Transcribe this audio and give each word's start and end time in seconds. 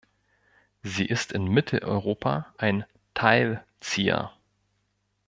Sie 0.81 1.05
ist 1.05 1.31
in 1.31 1.43
Mitteleuropa 1.47 2.51
ein 2.57 2.85
Teilzieher. 3.13 4.31